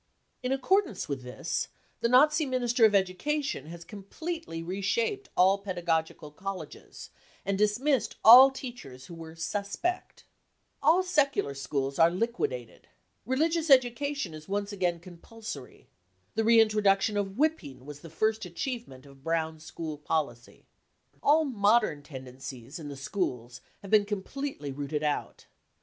[0.41, 1.67] 5 55 T In accordance with this,
[1.99, 7.11] the Nazi Minister of Education has completely re shaped all pedagogical colleges,
[7.45, 10.21] and dismissed all teachers who were" suspect.
[10.79, 12.87] 55 All secular schools are liquidated.
[13.27, 15.87] Religious education is once again compulsory.
[16.33, 20.65] The reintroduction of whipping was the first achievement of Brown school policy.
[21.21, 25.45] All modern tendencies in the schools have been com pletely rooted out.